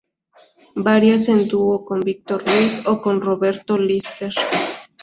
[0.87, 4.33] Varias en dúo con Víctor Ruiz o con Roberto Lister.